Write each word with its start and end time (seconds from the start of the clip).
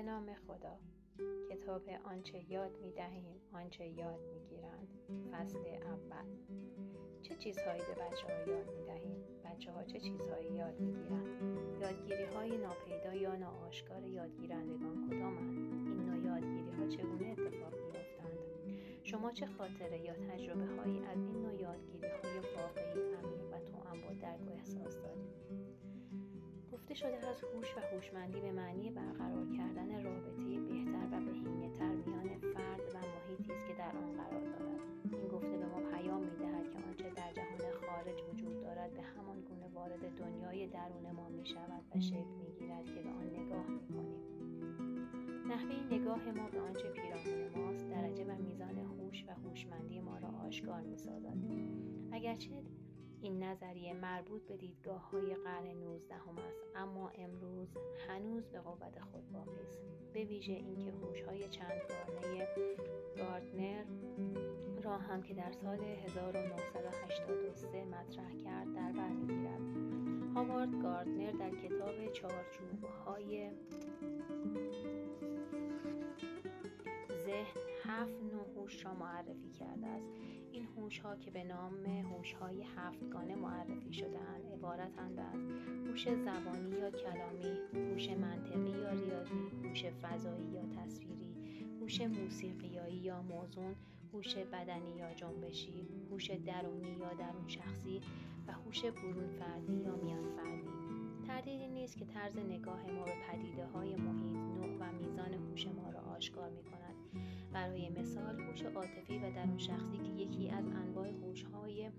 به 0.00 0.06
نام 0.06 0.34
خدا. 0.34 0.78
کتاب 1.50 1.82
آنچه 2.04 2.52
یاد 2.52 2.70
می 2.82 2.92
دهیم 2.92 3.40
آنچه 3.52 3.86
یاد 3.86 4.20
می 4.34 4.40
گیرند 4.40 4.88
فصل 5.32 5.58
اول. 5.82 6.28
چه 7.22 7.36
چیزهایی 7.36 7.80
به 7.80 7.94
بچه 7.94 8.26
ها 8.26 8.52
یاد 8.52 8.70
می 8.76 8.84
دهیم 8.86 9.24
بچه 9.44 9.72
ها 9.72 9.84
چه 9.84 10.00
چیزهایی 10.00 10.52
یاد 10.52 10.80
می 10.80 10.92
گیرند 10.92 11.26
یادگیری 11.80 12.24
های 12.24 12.58
ناپیدا 12.58 13.14
یا 13.14 13.36
ناآشکار 13.36 14.04
یادگیرندگان 14.04 15.08
کدامند؟ 15.08 15.56
این 15.88 16.06
نوع 16.06 16.24
یادگیری 16.24 16.70
ها 16.70 16.86
چگونه 16.86 17.26
اتفاق 17.26 17.74
می 17.74 17.98
افتند 17.98 18.38
شما 19.02 19.32
چه 19.32 19.46
خاطره 19.46 20.00
یا 20.00 20.14
تجربه 20.14 20.66
هایی 20.66 21.04
از 21.04 21.18
این 21.18 21.42
نوع 21.42 21.54
یادگیری 21.54 22.08
های 22.08 22.38
واقعی 22.56 23.14
عمیق 23.14 23.44
و 23.52 23.58
توأم 23.58 24.00
با 24.00 24.12
درک 24.20 24.48
احساس 24.48 24.96
دارید؟ 25.02 25.69
گفته 26.90 27.00
شده 27.00 27.28
از 27.28 27.44
هوش 27.44 27.76
و 27.76 27.80
هوشمندی 27.80 28.40
به 28.40 28.52
معنی 28.52 28.90
برقرار 28.90 29.46
کردن 29.56 30.04
رابطه 30.04 30.60
بهتر 30.60 31.06
و 31.06 31.20
تر 31.78 31.92
میان 31.92 32.38
فرد 32.54 32.80
و 32.94 32.98
محیطی 32.98 33.52
است 33.52 33.66
که 33.66 33.74
در 33.74 33.96
آن 33.96 34.12
قرار 34.12 34.40
دارد. 34.40 34.80
این 35.12 35.28
گفته 35.28 35.56
به 35.58 35.66
ما 35.66 35.80
پیام 35.90 36.22
می‌دهد 36.22 36.70
که 36.70 36.78
آنچه 36.88 37.10
در 37.10 37.32
جهان 37.32 37.72
خارج 37.86 38.22
وجود 38.32 38.60
دارد 38.60 38.94
به 38.94 39.02
همان 39.02 39.40
گونه 39.40 39.68
وارد 39.74 40.14
دنیای 40.16 40.66
درون 40.66 41.10
ما 41.16 41.28
می 41.28 41.46
شود 41.46 41.82
و 41.94 42.00
شکل 42.00 42.34
می 42.42 42.52
گیرد 42.58 42.84
که 42.84 43.02
به 43.02 43.10
آن 43.10 43.26
نگاه 43.26 43.66
می 43.66 43.86
کنیم 43.88 44.20
نحوه 45.48 45.94
نگاه 45.94 46.32
ما 46.32 46.48
به 46.48 46.60
آنچه 46.60 46.88
پیرامون 46.88 47.64
ماست 47.64 47.90
درجه 47.90 48.24
و 48.24 48.42
میزان 48.42 48.78
هوش 48.78 49.24
و 49.28 49.48
هوشمندی 49.48 50.00
ما 50.00 50.18
را 50.18 50.28
آشکار 50.28 50.80
می 50.80 50.96
سازد 50.96 51.36
اگرچه 52.12 52.50
این 53.22 53.42
نظریه 53.42 53.94
مربوط 53.94 54.42
به 54.42 54.56
دیدگاه 54.56 55.10
های 55.10 55.34
قرن 55.34 55.66
19 55.66 56.14
هم 56.14 56.38
است 56.38 56.62
اما 56.74 57.08
امروز 57.08 57.68
هنوز 58.08 58.48
به 58.48 58.60
قوت 58.60 59.00
خود 59.12 59.32
باقی 59.32 59.60
است. 59.62 59.78
به 60.12 60.24
ویژه 60.24 60.52
اینکه 60.52 60.90
هوش 60.90 61.22
های 61.22 61.48
چند 61.48 61.80
گانه 61.88 62.48
گاردنر 63.16 63.84
را 64.82 64.98
هم 64.98 65.22
که 65.22 65.34
در 65.34 65.52
سال 65.52 65.84
1983 65.84 67.84
مطرح 67.84 68.36
کرد 68.36 68.74
در 68.74 68.92
بر 68.92 69.08
می‌گیرد. 69.08 69.60
هاوارد 70.34 70.82
گاردنر 70.82 71.32
در 71.32 71.50
کتاب 71.50 72.12
چارچوب 72.12 72.84
های 73.06 73.50
ذهن 77.26 77.60
هفت 77.84 78.22
نوع 78.22 78.46
هوش 78.56 78.84
را 78.84 78.94
معرفی 78.94 79.50
کرده 79.50 79.86
است. 79.86 80.08
این 80.52 80.68
هوش 80.76 80.98
ها 80.98 81.16
که 81.16 81.30
به 81.30 81.44
نام 81.44 81.86
هوش 81.86 82.32
های 82.32 82.62
هفتگانه 82.76 83.34
معرفی 83.34 83.92
شدهاند 83.92 84.46
عبارتند 84.52 85.18
از 85.18 85.40
هوش 85.86 86.08
زبانی 86.08 86.70
یا 86.70 86.90
کلامی 86.90 87.58
هوش 87.74 88.08
منطقی 88.08 88.70
یا 88.70 88.90
ریاضی 88.90 89.50
هوش 89.64 89.84
فضایی 89.84 90.44
یا 90.44 90.62
تصویری 90.66 91.34
هوش 91.80 92.00
موسیقیایی 92.00 92.96
یا 92.96 93.22
موزون 93.22 93.74
هوش 94.12 94.36
بدنی 94.36 94.96
یا 94.96 95.14
جنبشی 95.14 95.88
هوش 96.10 96.30
درونی 96.30 96.96
یا 97.00 97.14
درون 97.14 97.48
شخصی 97.48 98.00
و 98.46 98.52
هوش 98.52 98.84
برون 98.84 99.28
فردی 99.28 99.72
یا 99.72 99.96
میان 99.96 100.36
فردی 100.36 100.70
تردیدی 101.26 101.68
نیست 101.68 101.96
که 101.96 102.04
طرز 102.04 102.36
نگاه 102.38 102.86
ما 102.90 103.04
به 103.04 103.14
پدیده 103.28 103.66
های 103.66 103.96
محیط 103.96 104.36
نوع 104.36 104.76
و 104.80 104.92
میزان 104.92 105.34
هوش 105.34 105.66
ما 105.66 105.90
را 105.90 106.00
آشکار 106.00 106.50
می 106.50 106.62
کند 106.62 106.94
برای 107.52 107.88
مثال 107.88 108.40
هوش 108.40 108.62
عاطفی 108.62 109.18
و 109.18 109.30
درون 109.30 109.58
شخصی 109.58 109.98
که 109.98 110.12
یکی 110.12 110.50
از 110.50 110.66
انواع 110.66 111.08
های 111.52 111.90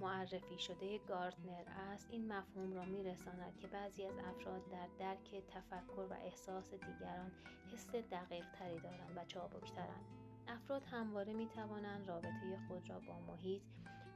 معرفی 0.00 0.58
شده 0.58 0.98
گاردنر 0.98 1.64
است. 1.66 2.08
این 2.10 2.32
مفهوم 2.32 2.72
را 2.72 2.84
میرساند 2.84 3.56
که 3.60 3.66
بعضی 3.66 4.04
از 4.04 4.18
افراد 4.18 4.70
در 4.70 4.88
درک 4.98 5.44
تفکر 5.48 6.06
و 6.10 6.12
احساس 6.24 6.70
دیگران 6.70 7.32
حس 7.72 7.86
دقیق 7.86 8.44
تری 8.58 8.80
دارند 8.80 9.16
و 9.16 9.24
چابکترند. 9.24 10.04
افراد 10.48 10.82
همواره 10.84 11.32
می 11.32 11.46
توانند 11.46 12.08
رابطه 12.08 12.58
خود 12.68 12.90
را 12.90 13.00
با 13.00 13.18
محیط 13.32 13.62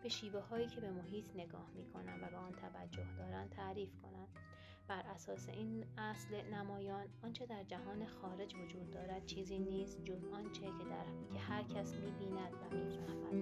به 0.02 0.08
شیوه 0.08 0.40
هایی 0.40 0.66
که 0.66 0.80
به 0.80 0.90
محیط 0.90 1.26
نگاه 1.34 1.70
می 1.74 1.92
کنند 1.92 2.22
و 2.22 2.26
به 2.30 2.36
آن 2.36 2.52
توجه 2.52 3.16
دارند 3.19 3.50
تعریف 3.50 3.90
کنند. 4.02 4.28
بر 4.90 5.06
اساس 5.06 5.48
این 5.48 5.84
اصل 5.98 6.54
نمایان 6.54 7.06
آنچه 7.22 7.46
در 7.46 7.64
جهان 7.64 8.06
خارج 8.06 8.54
وجود 8.54 8.90
دارد 8.90 9.26
چیزی 9.26 9.58
نیست 9.58 10.04
جز 10.04 10.24
آنچه 10.24 10.60
که 10.60 10.84
در 10.90 11.32
که 11.32 11.38
هر 11.38 11.62
کس 11.62 11.94
می 11.94 12.10
بیند 12.10 12.52
و 12.52 12.76
می 12.76 12.90
فهمد. 12.90 13.34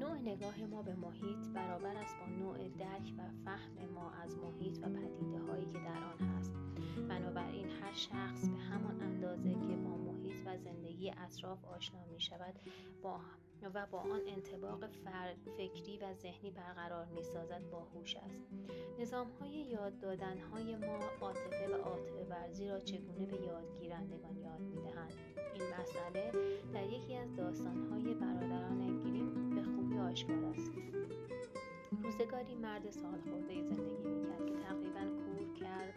نوع 0.00 0.18
نگاه 0.18 0.60
ما 0.60 0.82
به 0.82 0.94
محیط 0.94 1.48
برابر 1.54 1.96
است 1.96 2.16
با 2.20 2.26
نوع 2.26 2.68
درک 2.68 3.12
و 3.18 3.22
فهم 3.44 3.92
ما 3.94 4.10
از 4.10 4.38
محیط 4.38 4.78
و 4.78 4.88
پدیده 4.88 5.38
هایی 5.38 5.66
که 5.66 5.78
در 5.78 6.04
آن 6.04 6.28
هست 6.28 6.52
بنابراین 7.08 7.66
هر 7.70 7.92
شخص 7.92 8.48
به 8.48 8.56
همان 8.58 9.02
اندازه 9.02 9.52
که 9.52 9.76
با 9.76 9.96
محیط 9.96 10.46
و 10.46 10.56
زندگی 10.56 11.10
اطراف 11.10 11.64
آشنا 11.64 12.04
می 12.12 12.20
شود 12.20 12.54
با 13.02 13.20
و 13.68 13.86
با 13.86 13.98
آن 13.98 14.20
انتباق 14.26 14.86
فکری 15.56 15.98
و 15.98 16.14
ذهنی 16.14 16.50
برقرار 16.50 17.04
می 17.04 17.22
سازد 17.22 17.70
با 17.70 17.80
هوش 17.80 18.16
است. 18.16 18.48
نظام 18.98 19.30
های 19.40 19.50
یاد 19.50 19.98
دادن 19.98 20.38
های 20.38 20.76
ما 20.76 20.98
عاطفه 21.20 21.68
و 21.68 21.74
عاطفه 21.74 22.24
ورزی 22.30 22.68
را 22.68 22.80
چگونه 22.80 23.26
به 23.26 23.42
یادگیرندگان 23.42 24.36
یاد 24.36 24.60
می 24.60 24.82
دهند 24.82 25.14
این 25.54 25.62
مسئله 25.80 26.32
در 26.74 26.86
یکی 26.86 27.16
از 27.16 27.36
داستان 27.36 27.90
های 27.90 28.14
برادران 28.14 28.98
گریم 28.98 29.54
به 29.54 29.62
خوبی 29.62 29.98
آشکار 29.98 30.44
است. 30.44 30.72
روزگاری 32.02 32.54
مرد 32.54 32.90
سال 32.90 33.20
خورده 33.20 33.62
زندگی 33.62 34.08
می 34.08 34.26
کرد 34.26 34.46
که 34.46 34.54
تقریبا 34.54 35.00
کور 35.00 35.54
کرد 35.60 35.94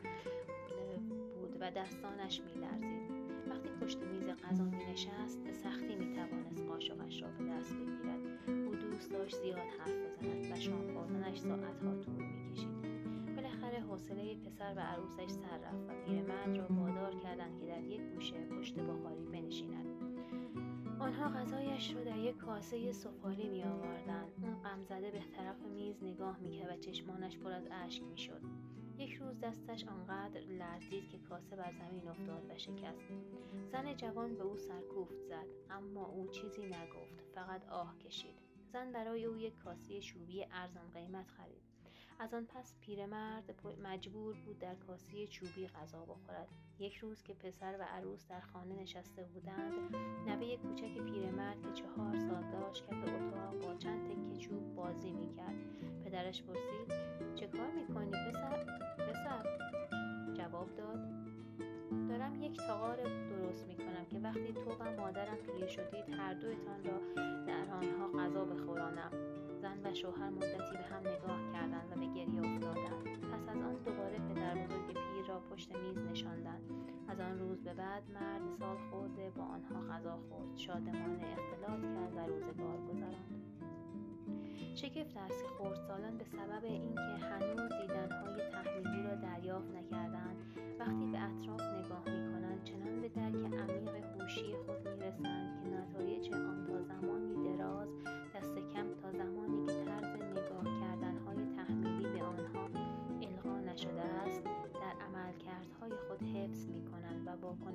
بود 1.35 1.57
و 1.59 1.71
دستانش 1.71 2.41
می 2.41 2.61
لرزید 2.61 3.11
وقتی 3.49 3.69
پشت 3.81 3.97
میز 3.97 4.27
غذا 4.27 4.63
می 4.63 4.85
نشست 4.85 5.43
به 5.43 5.53
سختی 5.53 5.95
می 5.95 6.15
را 7.23 7.29
به 7.37 7.43
دست 7.51 7.75
بگیرد. 7.75 8.49
او 8.67 8.75
دوست 8.75 9.11
داشت 9.11 9.35
زیاد 9.35 9.57
حرف 9.57 10.19
بزند 10.19 10.51
و 10.51 10.55
شام 10.55 10.93
خوردنش 10.93 11.37
ساعتها 11.37 11.95
طول 11.95 12.23
می 12.23 12.51
کشید 12.51 12.81
بالاخره 13.35 13.79
حوصله 13.79 14.35
پسر 14.35 14.73
و 14.77 14.79
عروسش 14.79 15.29
سر 15.31 15.57
رفت 15.57 15.89
و 15.89 16.05
پیرمرد 16.05 16.57
را 16.57 16.65
وادار 16.69 17.15
کردند 17.15 17.59
که 17.59 17.65
در 17.65 17.83
یک 17.83 18.01
گوشه 18.01 18.45
پشت 18.45 18.75
بخاری 18.75 19.25
بنشیند. 19.25 19.85
آنها 20.99 21.29
غذایش 21.29 21.95
را 21.95 22.03
در 22.03 22.17
یک 22.17 22.37
کاسه 22.37 22.91
سفالی 22.91 23.49
می 23.49 23.63
آوردند 23.63 24.31
اون 24.41 24.55
غمزده 24.55 25.11
به 25.11 25.19
طرف 25.37 25.55
میز 25.73 26.03
نگاه 26.03 26.39
می 26.39 26.63
و 26.63 26.77
چشمانش 26.77 27.37
پر 27.37 27.51
از 27.51 27.67
اشک 27.71 28.03
می 28.03 28.17
شد 28.17 28.41
یک 28.97 29.13
روز 29.13 29.39
دستش 29.39 29.83
آنقدر 29.87 30.41
لرزید 30.41 31.09
که 31.09 31.17
کاسه 31.17 31.55
بر 31.55 31.71
زمین 31.71 32.07
افتاد 32.07 32.45
و 32.49 32.57
شکست. 32.57 33.07
زن 33.71 33.95
جوان 33.95 34.35
به 34.35 34.43
او 34.43 34.57
سرکوفت 34.57 35.21
زد 35.21 35.47
اما 35.69 36.05
او 36.05 36.27
چیزی 36.27 36.65
نگفت 36.65 37.21
فقط 37.35 37.69
آه 37.69 37.97
کشید. 37.97 38.35
زن 38.73 38.91
برای 38.91 39.25
او 39.25 39.37
یک 39.37 39.57
کاسه 39.57 39.99
چوبی 39.99 40.45
ارزان 40.51 40.91
قیمت 40.93 41.27
خرید. 41.27 41.72
از 42.19 42.33
آن 42.33 42.45
پس 42.45 42.73
پیرمرد 42.81 43.55
مجبور 43.83 44.35
بود 44.45 44.59
در 44.59 44.75
کاسه 44.75 45.27
چوبی 45.27 45.67
غذا 45.67 46.05
بخورد. 46.05 46.47
یک 46.79 46.95
روز 46.95 47.23
که 47.23 47.33
پسر 47.33 47.77
و 47.79 47.83
عروس 47.83 48.27
در 48.27 48.39
خانه 48.39 48.81
نشسته 48.81 49.23
بودند 49.23 49.95
نوه 50.27 50.57
کوچک 50.57 50.97
پیرمرد 50.97 51.61
که 51.61 51.71
چهار 51.71 52.19
سال 52.19 52.51
داشت 52.51 52.87
کف 52.87 53.03
اتاق 53.03 53.59
با 53.61 53.75
چند 53.75 54.05
تکه 54.05 54.37
چوب 54.37 54.75
بازی 54.75 55.11
می‌کرد. 55.11 55.55
پدرش 56.05 56.43
پرسید 56.43 56.93
چه 57.35 57.47
کار 57.47 57.71
می‌کنی 57.71 58.11
پسر؟ 58.11 58.65
پسر؟ 58.97 59.43
جواب 60.33 60.75
داد 60.75 60.99
دارم 62.09 62.41
یک 62.41 62.57
تاغار 62.57 62.97
درست 63.29 63.67
می‌کنم 63.67 64.05
که 64.05 64.19
وقتی 64.19 64.53
تو 64.53 64.71
و 64.71 64.97
مادرم 64.97 65.37
پیر 65.37 65.67
شدید 65.67 66.09
هر 66.09 66.33
دویتان 66.33 66.83
را 66.83 67.23
در 67.45 67.71
آنها 67.71 68.07
غذا 68.07 68.45
بخورانم. 68.45 69.11
زن 69.61 69.79
و 69.83 69.93
شوهر 69.93 70.29
مدتی 70.29 70.77
به 70.77 70.83
هم 70.83 71.01
نگاه 71.07 71.39
پشت 75.53 75.75
میز 75.75 75.97
نشاندند 75.97 76.61
از 77.07 77.19
آن 77.19 77.39
روز 77.39 77.63
به 77.63 77.73
بعد 77.73 78.03
مرد 78.13 78.41
سال 78.59 78.77
خورده 78.89 79.29
با 79.29 79.43
آنها 79.43 79.93
غذا 79.93 80.19
خورد. 80.29 80.57
شادمانه 80.57 81.23
اختلاط 81.23 81.81
کرد 81.81 82.13
و 82.15 82.19
روزگار 82.19 82.77
گذراند. 82.77 83.43
شگفت 84.75 85.17
است 85.17 85.43
که 85.43 85.49
خردسالان 85.57 86.17
به 86.17 86.23
سبب 86.23 86.63
اینکه 86.63 87.01
هنوز 87.01 87.71
دیدنهای 87.81 88.41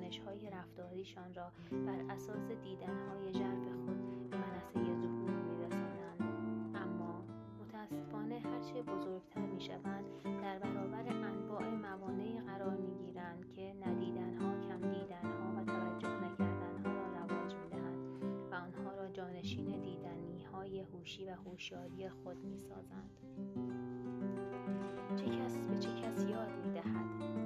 واکنش 0.09 0.19
های 0.19 0.49
را 1.35 1.51
بر 1.71 2.13
اساس 2.13 2.47
دیدن 2.63 3.07
های 3.09 3.33
ژرف 3.33 3.67
خود 3.85 4.29
به 4.29 4.37
منصه 4.37 4.93
ظهور 5.01 5.31
میرسانند 5.31 6.21
اما 6.75 7.23
متاسفانه 7.59 8.39
هرچه 8.39 8.81
بزرگتر 8.81 9.45
می‌شوند، 9.45 10.05
در 10.41 10.59
برابر 10.59 11.07
انواع 11.07 11.69
موانعی 11.69 12.39
قرار 12.39 12.77
می‌گیرند 12.77 13.49
که 13.49 13.73
ندیدن‌ها، 13.85 14.61
کم 14.61 14.81
دیدن‌ها 14.81 15.61
و 15.61 15.65
توجه 15.65 16.19
نکردن‌ها 16.23 16.93
را 16.93 17.21
رواج 17.21 17.55
می‌دهد 17.55 17.97
و 18.51 18.55
آنها 18.55 18.95
را 18.95 19.09
جانشین 19.09 19.81
دیدنی 19.81 20.43
های 20.43 20.79
هوشی 20.79 21.25
و 21.25 21.33
هوشیاری 21.33 22.09
خود 22.09 22.37
می‌سازند 22.43 23.09
چه 25.15 25.25
کس 25.25 25.57
به 25.57 25.77
چه 25.77 25.89
کس 25.89 26.25
یاد 26.25 26.49
می‌دهد؟ 26.65 27.38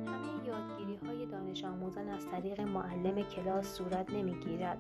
یادگیری 0.54 0.96
های 0.96 1.26
دانش 1.26 1.64
آموزان 1.64 2.10
از 2.10 2.28
طریق 2.32 2.62
معلم 2.62 3.24
کلاس 3.24 3.74
صورت 3.74 4.10
نمی‌گیرد 4.10 4.78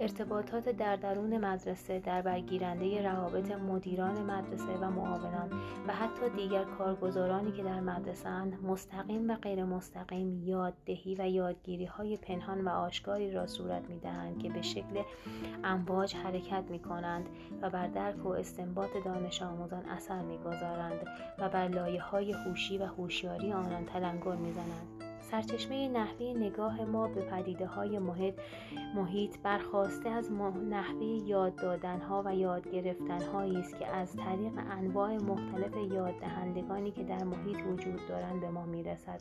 ارتباطات 0.00 0.68
در 0.68 0.96
درون 0.96 1.38
مدرسه 1.38 1.98
در 1.98 2.22
برگیرنده 2.22 3.02
روابط 3.02 3.52
مدیران 3.52 4.22
مدرسه 4.22 4.76
و 4.80 4.90
معاونان 4.90 5.50
و 5.88 5.92
حتی 5.92 6.30
دیگر 6.36 6.64
کارگزارانی 6.64 7.52
که 7.52 7.62
در 7.62 7.80
مدرسه 7.80 8.28
اند 8.28 8.62
مستقیم 8.62 9.30
و 9.30 9.34
غیر 9.34 9.64
مستقیم 9.64 10.42
یاددهی 10.44 11.14
و 11.18 11.28
یادگیری 11.28 11.84
های 11.84 12.16
پنهان 12.16 12.64
و 12.64 12.68
آشکاری 12.68 13.32
را 13.32 13.46
صورت 13.46 13.88
می 13.88 13.98
دهند 13.98 14.38
که 14.38 14.48
به 14.48 14.62
شکل 14.62 15.02
امواج 15.64 16.14
حرکت 16.14 16.64
می 16.70 16.78
کنند 16.78 17.28
و 17.62 17.70
بر 17.70 17.86
درک 17.86 18.26
و 18.26 18.28
استنباط 18.28 18.90
دانش 19.04 19.42
آموزان 19.42 19.86
اثر 19.86 20.22
می 20.22 20.38
گذارند 20.38 21.06
و 21.38 21.48
بر 21.48 21.68
لایه 21.68 22.02
های 22.02 22.32
هوشی 22.32 22.78
و 22.78 22.86
هوشیاری 22.86 23.52
آنان 23.52 23.84
تلنگر 23.84 24.36
می 24.36 24.52
زنند. 24.52 25.03
سرچشمه 25.34 25.88
نحوه 25.88 26.26
نگاه 26.26 26.84
ما 26.84 27.08
به 27.08 27.20
پدیده 27.20 27.66
های 27.66 27.98
محیط, 27.98 28.34
محیط 28.94 29.38
برخواسته 29.42 30.08
از 30.08 30.32
نحوه 30.68 31.04
یاد 31.04 31.56
دادن 31.56 32.00
ها 32.00 32.22
و 32.26 32.36
یاد 32.36 32.70
گرفتن 32.70 33.22
است 33.56 33.78
که 33.78 33.86
از 33.86 34.16
طریق 34.16 34.52
انواع 34.70 35.16
مختلف 35.16 35.92
یاد 35.92 36.20
دهندگانی 36.20 36.90
که 36.90 37.02
در 37.04 37.24
محیط 37.24 37.56
وجود 37.66 38.08
دارند 38.08 38.40
به 38.40 38.50
ما 38.50 38.66
می‌رسد. 38.66 39.20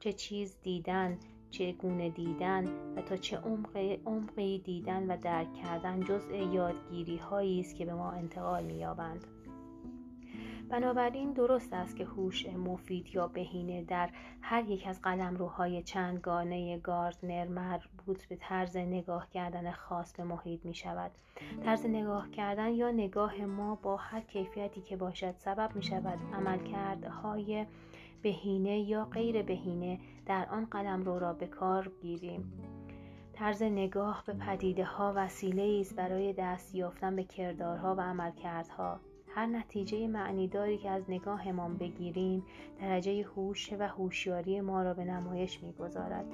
چه 0.00 0.12
چیز 0.12 0.56
دیدن 0.62 1.18
چگونه 1.50 2.10
دیدن 2.10 2.64
و 2.96 3.02
تا 3.02 3.16
چه 3.16 3.38
عمقی 4.06 4.58
دیدن 4.58 5.10
و 5.10 5.16
درک 5.16 5.54
کردن 5.54 6.00
جزء 6.00 6.34
یادگیری 6.34 7.16
هایی 7.16 7.60
است 7.60 7.76
که 7.76 7.84
به 7.84 7.94
ما 7.94 8.10
انتقال 8.10 8.64
مییابند. 8.64 9.35
بنابراین 10.68 11.32
درست 11.32 11.72
است 11.72 11.96
که 11.96 12.04
هوش 12.04 12.46
مفید 12.46 13.14
یا 13.14 13.28
بهینه 13.28 13.82
در 13.82 14.10
هر 14.40 14.64
یک 14.64 14.86
از 14.86 15.02
قلمروهای 15.02 15.82
چندگانه 15.82 16.78
گاردنر 16.78 17.48
مربوط 17.48 18.24
به 18.24 18.36
طرز 18.36 18.76
نگاه 18.76 19.30
کردن 19.30 19.70
خاص 19.70 20.12
به 20.16 20.24
محیط 20.24 20.64
می 20.64 20.74
شود. 20.74 21.10
طرز 21.64 21.86
نگاه 21.86 22.30
کردن 22.30 22.68
یا 22.68 22.90
نگاه 22.90 23.44
ما 23.44 23.74
با 23.74 23.96
هر 23.96 24.20
کیفیتی 24.20 24.80
که 24.80 24.96
باشد 24.96 25.34
سبب 25.38 25.70
می 25.74 25.82
شود 25.82 26.18
عملکردهای 26.34 27.66
بهینه 28.22 28.78
یا 28.80 29.04
غیر 29.04 29.42
بهینه 29.42 29.98
در 30.26 30.46
آن 30.50 30.64
قلمرو 30.64 31.18
را 31.18 31.32
به 31.32 31.46
کار 31.46 31.92
گیریم. 32.02 32.52
طرز 33.32 33.62
نگاه 33.62 34.22
به 34.26 34.32
پدیده 34.32 34.84
ها 34.84 35.12
وسیله 35.16 35.80
است 35.80 35.96
برای 35.96 36.32
دست 36.32 36.74
یافتن 36.74 37.16
به 37.16 37.24
کردارها 37.24 37.94
و 37.94 38.00
عملکردها 38.00 39.00
هر 39.36 39.46
نتیجه 39.46 40.08
معنیداری 40.08 40.78
که 40.78 40.90
از 40.90 41.02
نگاهمان 41.08 41.76
بگیریم 41.76 42.44
درجه 42.80 43.22
هوش 43.22 43.72
و 43.72 43.88
هوشیاری 43.88 44.60
ما 44.60 44.82
را 44.82 44.94
به 44.94 45.04
نمایش 45.04 45.62
می‌گذارد. 45.62 46.24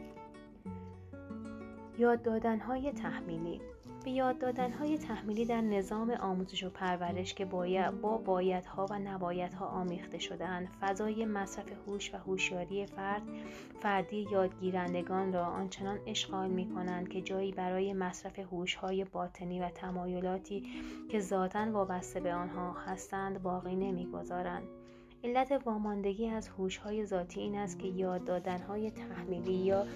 یاد 1.98 2.22
دادنهای 2.22 2.92
تحمیلی 2.92 3.60
به 4.04 4.10
یاد 4.10 4.38
دادنهای 4.38 4.98
تحمیلی 4.98 5.44
در 5.44 5.60
نظام 5.60 6.10
آموزش 6.10 6.64
و 6.64 6.70
پرورش 6.70 7.34
که 7.34 7.44
باید 7.44 8.00
با 8.00 8.18
بایدها 8.18 8.86
و 8.90 8.98
نبایدها 8.98 9.66
آمیخته 9.66 10.18
شدهاند. 10.18 10.68
فضای 10.80 11.24
مصرف 11.24 11.66
هوش 11.86 12.14
و 12.14 12.16
هوشیاری 12.16 12.86
فرد 12.86 13.22
فردی 13.80 14.26
یادگیرندگان 14.32 15.32
را 15.32 15.46
آنچنان 15.46 15.98
اشغال 16.06 16.50
می 16.50 16.68
کنند 16.74 17.08
که 17.08 17.22
جایی 17.22 17.52
برای 17.52 17.92
مصرف 17.92 18.38
هوشهای 18.38 19.04
باطنی 19.04 19.60
و 19.60 19.68
تمایلاتی 19.68 20.66
که 21.10 21.20
ذاتا 21.20 21.72
وابسته 21.72 22.20
به 22.20 22.34
آنها 22.34 22.72
هستند 22.72 23.42
باقی 23.42 23.76
نمی‌گذارند. 23.76 24.68
علت 25.24 25.62
واماندگی 25.66 26.28
از 26.28 26.48
هوشهای 26.48 27.06
ذاتی 27.06 27.40
این 27.40 27.56
است 27.56 27.78
که 27.78 27.88
یاد 27.88 28.24
دادنهای 28.24 28.90
تحمیلی 28.90 29.54
یا 29.54 29.86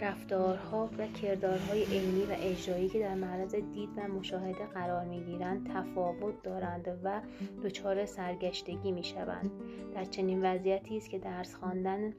رفتارها 0.00 0.90
و 0.98 1.06
کردارهای 1.06 1.84
علمی 1.84 2.22
و 2.22 2.36
اجرایی 2.38 2.88
که 2.88 2.98
در 2.98 3.14
معرض 3.14 3.54
دید 3.54 3.90
و 3.96 4.08
مشاهده 4.08 4.66
قرار 4.66 5.04
می‌گیرند 5.04 5.70
تفاوت 5.72 6.42
دارند 6.42 7.00
و 7.04 7.20
دچار 7.64 8.06
سرگشتگی 8.06 8.92
می‌شوند 8.92 9.50
در 9.94 10.04
چنین 10.04 10.44
وضعیتی 10.44 10.96
است 10.96 11.10
که 11.10 11.18
درس 11.18 11.54
خواندن 11.54 12.14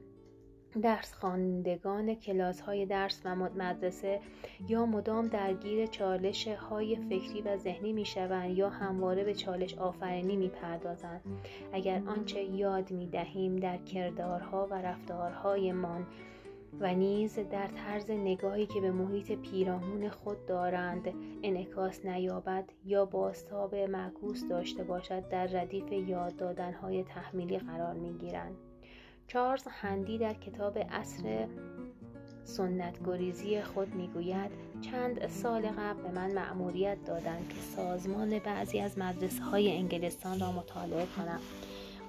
درس 0.82 1.12
خواندگان 1.12 2.14
کلاس 2.14 2.60
های 2.60 2.86
درس 2.86 3.20
و 3.24 3.36
مدرسه 3.36 4.20
یا 4.68 4.86
مدام 4.86 5.26
درگیر 5.26 5.86
چالش 5.86 6.48
های 6.48 6.96
فکری 6.96 7.42
و 7.42 7.56
ذهنی 7.56 7.92
می 7.92 8.04
شوند 8.04 8.58
یا 8.58 8.68
همواره 8.68 9.24
به 9.24 9.34
چالش 9.34 9.78
آفرینی 9.78 10.36
می 10.36 10.48
پردازند. 10.48 11.20
اگر 11.72 12.02
آنچه 12.06 12.42
یاد 12.42 12.90
می 12.90 13.06
دهیم 13.06 13.56
در 13.56 13.76
کردارها 13.76 14.66
و 14.70 14.74
رفتارهایمان 14.74 16.06
و 16.80 16.94
نیز 16.94 17.38
در 17.38 17.66
طرز 17.66 18.10
نگاهی 18.10 18.66
که 18.66 18.80
به 18.80 18.90
محیط 18.90 19.32
پیرامون 19.32 20.08
خود 20.08 20.46
دارند 20.46 21.14
انعکاس 21.42 22.04
نیابد 22.04 22.64
یا 22.84 23.04
بازتاب 23.04 23.74
معکوس 23.74 24.48
داشته 24.48 24.84
باشد 24.84 25.28
در 25.28 25.46
ردیف 25.46 25.92
یاد 25.92 26.36
دادنهای 26.36 27.04
تحمیلی 27.04 27.58
قرار 27.58 27.94
می 27.94 28.12
گیرند. 28.18 28.56
چارلز 29.26 29.66
هندی 29.70 30.18
در 30.18 30.34
کتاب 30.34 30.78
اصر 30.90 31.48
سنت 32.44 33.04
گریزی 33.06 33.62
خود 33.62 33.94
می‌گوید 33.94 34.50
چند 34.80 35.28
سال 35.28 35.62
قبل 35.62 36.02
به 36.02 36.10
من 36.10 36.34
مأموریت 36.34 37.04
دادند 37.04 37.48
که 37.48 37.60
سازمان 37.60 38.38
بعضی 38.38 38.80
از 38.80 38.98
مدرسه 38.98 39.42
های 39.42 39.76
انگلستان 39.76 40.40
را 40.40 40.52
مطالعه 40.52 41.06
کنم 41.16 41.40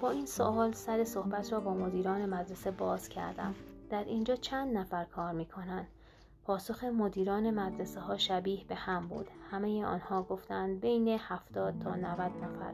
با 0.06 0.12
این 0.12 0.26
سوال 0.26 0.72
سر 0.72 1.04
صحبت 1.04 1.54
را 1.54 1.60
با 1.60 1.74
مدیران 1.74 2.26
مدرسه 2.26 2.72
باز 2.72 3.10
کردم. 3.10 3.56
در 3.90 4.04
اینجا 4.04 4.36
چند 4.36 4.78
نفر 4.78 5.06
کار 5.06 5.32
می‌کنند. 5.32 5.88
پاسخ 6.44 6.84
مدیران 6.84 7.52
مدرسه 7.52 8.00
ها 8.00 8.18
شبیه 8.18 8.66
به 8.68 8.76
هم 8.76 9.08
بود. 9.08 9.28
همه 9.52 9.86
آنها 9.86 10.24
گفتند 10.24 10.82
بین 10.82 11.08
70 11.08 11.80
تا 11.80 11.96
90 11.96 12.20
نفر. 12.20 12.74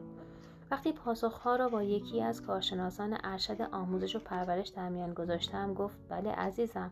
وقتی 0.72 0.92
پاسخها 0.92 1.56
را 1.56 1.70
با 1.70 1.84
یکی 1.84 2.22
از 2.22 2.42
کارشناسان 2.42 3.18
ارشد 3.24 3.62
آموزش 3.62 4.16
و 4.16 4.20
پرورش 4.20 4.68
در 4.68 4.90
میان 4.90 5.14
گذاشتم 5.14 5.74
گفت 5.74 5.98
بله 6.10 6.32
عزیزم. 6.32 6.92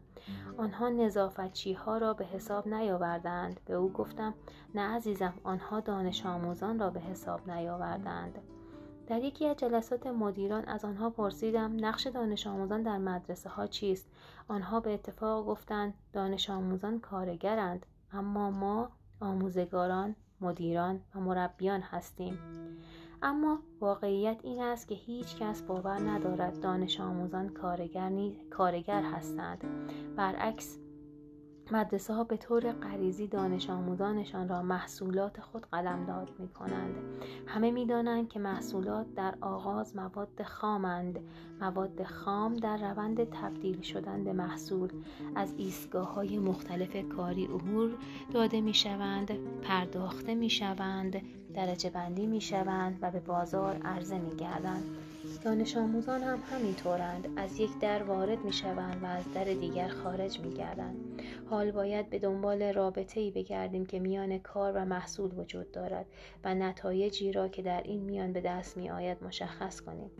آنها 0.58 0.90
نظافتچی 0.90 1.74
ها 1.74 1.98
را 1.98 2.14
به 2.14 2.26
حساب 2.26 2.68
نیاوردند. 2.68 3.60
به 3.66 3.74
او 3.74 3.94
گفتم 3.94 4.34
نه 4.76 4.82
عزیزم 4.82 5.34
آنها 5.44 5.80
دانش 5.80 6.26
آموزان 6.26 6.80
را 6.80 6.90
به 6.90 7.00
حساب 7.00 7.52
نیاوردند. 7.52 8.40
در 9.10 9.24
یکی 9.24 9.48
از 9.48 9.56
جلسات 9.58 10.08
مدیران 10.08 10.66
از 10.66 10.86
آنها 10.86 11.10
پرسیدم 11.10 11.86
نقش 11.86 12.08
دانش 12.08 12.48
آموزان 12.48 12.84
در 12.84 12.98
مدرسه 12.98 13.50
ها 13.50 13.68
چیست؟ 13.68 14.08
آنها 14.48 14.80
به 14.80 14.94
اتفاق 14.94 15.46
گفتند 15.46 15.94
دانش 16.14 16.50
آموزان 16.50 17.00
کارگرند 17.00 17.86
اما 18.14 18.52
ما 18.52 18.90
آموزگاران 19.20 20.16
مدیران 20.42 21.02
و 21.16 21.20
مربیان 21.20 21.82
هستیم. 21.82 22.40
اما 23.22 23.60
واقعیت 23.80 24.40
این 24.44 24.62
است 24.62 24.88
که 24.88 24.96
هیچ 24.96 25.38
کس 25.38 25.62
باور 25.62 26.00
ندارد 26.00 26.60
دانش 26.60 27.00
آموزان 27.00 27.50
کارگر, 27.50 28.12
کارگر 28.50 29.02
هستند. 29.02 29.64
برعکس 30.16 30.78
مدرسه 31.72 32.14
ها 32.14 32.24
به 32.24 32.38
طور 32.38 32.72
غریزی 32.72 33.28
دانش 33.28 33.70
آموزانشان 33.70 34.50
را 34.50 34.62
محصولات 34.62 35.42
خود 35.42 35.66
قلمداد 35.72 36.30
می 36.40 36.48
کنند. 36.48 36.96
همه 37.48 37.72
می 37.72 37.86
دانند 37.86 38.30
که 38.30 38.40
محصولات 38.40 39.16
در 39.16 39.36
آغاز 39.42 39.96
مواد 39.96 40.44
خامند. 40.44 41.20
مواد 41.62 42.04
خام 42.04 42.56
در 42.56 42.78
روند 42.78 43.24
تبدیل 43.24 43.82
شدن 43.82 44.24
به 44.24 44.34
محصول 44.34 44.90
از 45.36 45.54
ایستگاه 45.58 46.14
های 46.14 46.40
مختلف 46.40 46.96
کاری 47.10 47.46
عبور 47.46 47.92
داده 48.34 48.62
می 48.62 48.74
شوند، 48.74 49.32
پرداخته 49.62 50.36
می 50.36 50.50
شوند، 50.50 51.22
درجه 51.54 51.90
بندی 51.90 52.28
می 52.28 52.42
شوند 52.42 53.00
و 53.02 53.12
به 53.12 53.20
بازار 53.20 53.76
عرضه 53.86 54.18
می 54.18 54.36
گردند. 54.36 54.84
دانش 55.44 55.78
آموزان 55.78 56.24
هم 56.24 56.40
همینطورند 56.52 57.28
از 57.36 57.60
یک 57.60 57.80
در 57.80 58.04
وارد 58.04 58.46
می 58.46 58.54
شوند 58.54 59.04
و 59.04 59.06
از 59.06 59.24
در 59.34 59.44
دیگر 59.44 59.88
خارج 59.88 60.40
می 60.40 60.54
گردند. 60.54 61.09
حال 61.50 61.72
باید 61.72 62.10
به 62.10 62.20
دنبال 62.20 62.74
رابطه 62.74 63.20
ای 63.20 63.32
بگردیم 63.32 63.86
که 63.86 64.00
میان 64.00 64.38
کار 64.38 64.74
و 64.76 64.86
محصول 64.86 65.40
وجود 65.40 65.72
دارد 65.72 66.06
و 66.44 66.56
نتایجی 66.56 67.32
را 67.32 67.48
که 67.48 67.62
در 67.62 67.82
این 67.84 68.02
میان 68.02 68.34
به 68.34 68.42
دست 68.42 68.78
می 68.78 68.90
آید 68.90 69.24
مشخص 69.24 69.82
کنیم. 69.82 70.12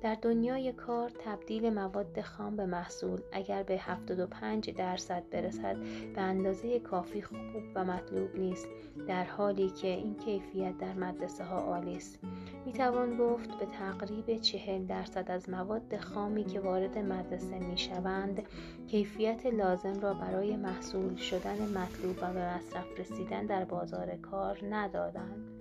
در 0.00 0.14
دنیای 0.14 0.72
کار 0.72 1.10
تبدیل 1.24 1.70
مواد 1.70 2.20
خام 2.20 2.56
به 2.56 2.66
محصول. 2.66 3.20
اگر 3.32 3.62
به 3.62 3.78
75 3.78 4.70
درصد 4.70 5.22
برسد 5.30 5.76
به 6.14 6.20
اندازه 6.20 6.80
کافی 6.80 7.22
خوب 7.22 7.36
و 7.74 7.84
مطلوب 7.84 8.36
نیست 8.36 8.68
در 9.08 9.24
حالی 9.24 9.70
که 9.70 9.88
این 9.88 10.14
کیفیت 10.14 10.78
در 10.78 10.94
مدرسه 10.94 11.44
ها 11.44 11.58
عالی 11.60 11.96
است. 11.96 12.18
می 12.66 12.72
توان 12.72 13.16
گفت 13.16 13.58
به 13.58 13.66
تقریب 13.66 14.40
40 14.40 14.86
درصد 14.86 15.30
از 15.30 15.50
مواد 15.50 15.96
خامی 15.96 16.44
که 16.44 16.60
وارد 16.60 16.98
مدرسه 16.98 17.58
می 17.58 17.78
شوند 17.78 18.42
کیفیت 18.86 19.46
لازم 19.46 20.00
را 20.00 20.14
برای 20.14 20.56
محصول 20.56 21.16
شدن 21.16 21.58
مطلوب 21.78 22.16
و 22.22 22.32
به 22.32 22.54
مصرف 22.54 22.98
رسیدن 22.98 23.46
در 23.46 23.64
بازار 23.64 24.16
کار 24.16 24.58
ندادند. 24.70 25.57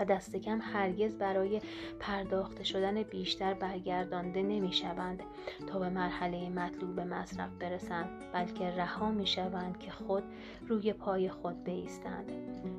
و 0.00 0.04
دست 0.04 0.36
کم 0.36 0.58
هرگز 0.62 1.14
برای 1.14 1.60
پرداخته 2.00 2.64
شدن 2.64 3.02
بیشتر 3.02 3.54
برگردانده 3.54 4.42
نمی 4.42 4.72
شوند 4.72 5.22
تا 5.66 5.78
به 5.78 5.88
مرحله 5.88 6.48
مطلوب 6.48 7.00
مصرف 7.00 7.50
برسند 7.60 8.08
بلکه 8.32 8.70
رها 8.70 9.10
می 9.10 9.26
شوند 9.26 9.78
که 9.78 9.90
خود 9.90 10.22
روی 10.68 10.92
پای 10.92 11.28
خود 11.28 11.64
بیستند. 11.64 12.32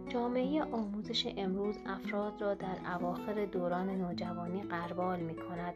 جامعه 0.10 0.64
آموزش 0.64 1.34
امروز 1.38 1.76
افراد 1.86 2.42
را 2.42 2.54
در 2.54 2.78
اواخر 2.96 3.46
دوران 3.46 3.90
نوجوانی 3.90 4.64
قربال 4.64 5.20
می 5.20 5.36
کند 5.36 5.74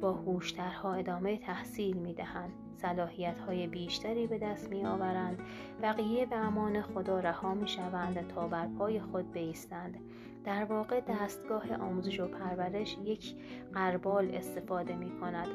با 0.00 0.12
هوشترها 0.12 0.94
ادامه 0.94 1.36
تحصیل 1.36 1.96
می 1.96 2.14
دهند 2.14 2.52
صلاحیت 2.76 3.38
های 3.38 3.66
بیشتری 3.66 4.26
به 4.26 4.38
دست 4.38 4.68
می 4.68 4.86
آورند 4.86 5.38
بقیه 5.82 6.26
به 6.26 6.36
امان 6.36 6.82
خدا 6.82 7.20
رها 7.20 7.54
می 7.54 7.68
شوند 7.68 8.28
تا 8.28 8.48
بر 8.48 8.66
پای 8.78 9.00
خود 9.00 9.32
بیستند. 9.32 9.98
در 10.46 10.64
واقع 10.64 11.00
دستگاه 11.00 11.74
آموزش 11.74 12.20
و 12.20 12.28
پرورش 12.28 12.96
یک 13.04 13.34
قربال 13.74 14.34
استفاده 14.34 14.96
می 14.96 15.20
کند. 15.20 15.48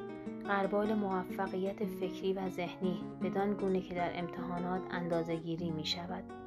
قربال 0.48 0.94
موفقیت 0.94 1.86
فکری 1.86 2.34
و 2.34 2.50
ذهنی 2.50 3.04
بدان 3.24 3.54
گونه 3.54 3.82
که 3.82 3.96
در 3.96 4.20
امتحانات 4.20 4.82
اندازه 4.92 5.36
گیری 5.36 5.70
می 5.72 5.86
شود. 5.86 6.41